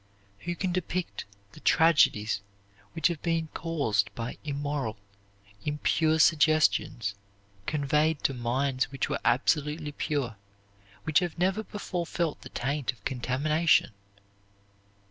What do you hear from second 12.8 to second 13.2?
of